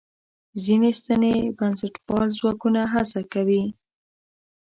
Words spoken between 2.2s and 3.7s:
ځواکونه هڅه کوي.